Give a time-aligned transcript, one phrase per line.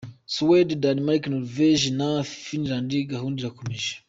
[0.25, 3.91] Suede, Danemark, Norvege, na Finland gahunda irakomeje.